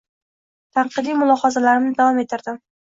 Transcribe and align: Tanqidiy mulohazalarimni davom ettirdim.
Tanqidiy 0.79 1.19
mulohazalarimni 1.21 1.97
davom 2.03 2.25
ettirdim. 2.27 2.63